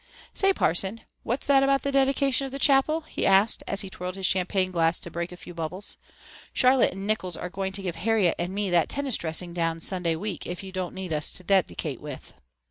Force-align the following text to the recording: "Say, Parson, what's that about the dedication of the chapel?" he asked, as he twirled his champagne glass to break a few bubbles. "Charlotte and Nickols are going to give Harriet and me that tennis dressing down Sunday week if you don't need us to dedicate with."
"Say, 0.33 0.51
Parson, 0.51 1.01
what's 1.21 1.45
that 1.45 1.61
about 1.61 1.83
the 1.83 1.91
dedication 1.91 2.43
of 2.47 2.51
the 2.51 2.57
chapel?" 2.57 3.01
he 3.01 3.23
asked, 3.23 3.61
as 3.67 3.81
he 3.81 3.89
twirled 3.91 4.15
his 4.15 4.25
champagne 4.25 4.71
glass 4.71 4.97
to 4.97 5.11
break 5.11 5.31
a 5.31 5.37
few 5.37 5.53
bubbles. 5.53 5.97
"Charlotte 6.53 6.93
and 6.93 7.05
Nickols 7.05 7.37
are 7.37 7.49
going 7.51 7.71
to 7.73 7.83
give 7.83 7.97
Harriet 7.97 8.33
and 8.39 8.51
me 8.51 8.71
that 8.71 8.89
tennis 8.89 9.15
dressing 9.15 9.53
down 9.53 9.79
Sunday 9.79 10.15
week 10.15 10.47
if 10.47 10.63
you 10.63 10.71
don't 10.71 10.95
need 10.95 11.13
us 11.13 11.31
to 11.33 11.43
dedicate 11.43 12.01
with." 12.01 12.33